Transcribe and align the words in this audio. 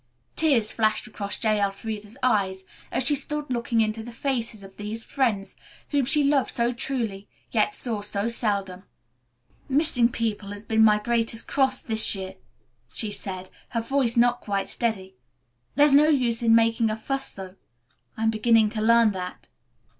Tears 0.35 0.71
flashed 0.71 1.05
across 1.05 1.37
J. 1.37 1.61
Elfreda's 1.61 2.17
eyes 2.23 2.63
as 2.91 3.05
she 3.05 3.13
stood 3.13 3.51
looking 3.53 3.81
into 3.81 4.01
the 4.01 4.11
faces 4.11 4.63
of 4.63 4.77
these 4.77 5.03
friends, 5.03 5.55
whom 5.89 6.05
she 6.05 6.23
loved 6.23 6.49
so 6.51 6.71
truly, 6.71 7.27
yet 7.51 7.75
saw 7.75 8.01
so 8.01 8.27
seldom. 8.27 8.81
"Missing 9.69 10.09
people 10.09 10.53
has 10.53 10.65
been 10.65 10.83
my 10.83 10.97
greatest 10.97 11.47
cross 11.47 11.83
this 11.83 12.15
year," 12.15 12.37
she 12.89 13.11
said, 13.11 13.51
her 13.69 13.81
voice 13.81 14.17
not 14.17 14.41
quite 14.41 14.67
steady. 14.69 15.17
"There's 15.75 15.93
no 15.93 16.09
use 16.09 16.41
in 16.41 16.55
making 16.55 16.89
a 16.89 16.97
fuss, 16.97 17.31
though. 17.31 17.53
I'm 18.17 18.31
beginning 18.31 18.71
to 18.71 18.81
learn 18.81 19.11
that." 19.11 19.49